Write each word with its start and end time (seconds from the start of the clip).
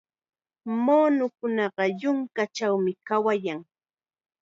Muunukunaqa 0.83 1.83
yunkachawmi 2.01 2.91
kawayan. 3.07 3.59